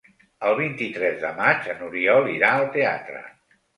El 0.51 0.55
vint-i-tres 0.59 1.21
de 1.25 1.31
maig 1.41 1.69
n'Oriol 1.81 2.31
irà 2.39 2.51
al 2.55 2.67
teatre. 2.79 3.21